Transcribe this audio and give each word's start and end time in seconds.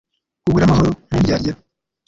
Ubure 0.47 0.63
amahoro 0.65 0.91
nundyarya 1.09 1.53
zose 1.55 1.61